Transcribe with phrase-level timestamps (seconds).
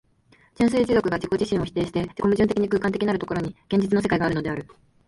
[0.57, 4.65] 純粋持続が自己自身を否定して自己矛盾的に空間的なる所に、現実の世界があるのである。